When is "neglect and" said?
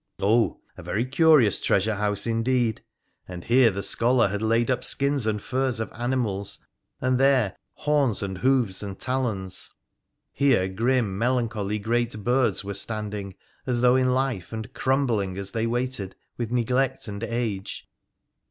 16.49-17.21